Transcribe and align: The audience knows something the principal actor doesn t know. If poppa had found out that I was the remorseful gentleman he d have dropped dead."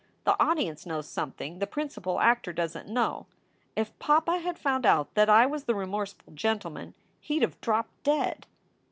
The 0.23 0.35
audience 0.43 0.87
knows 0.87 1.07
something 1.07 1.59
the 1.59 1.67
principal 1.67 2.19
actor 2.19 2.51
doesn 2.51 2.87
t 2.87 2.91
know. 2.91 3.27
If 3.75 3.99
poppa 3.99 4.39
had 4.39 4.57
found 4.57 4.83
out 4.83 5.13
that 5.13 5.29
I 5.29 5.45
was 5.45 5.65
the 5.65 5.75
remorseful 5.75 6.33
gentleman 6.33 6.95
he 7.19 7.35
d 7.37 7.41
have 7.41 7.61
dropped 7.61 8.01
dead." 8.01 8.47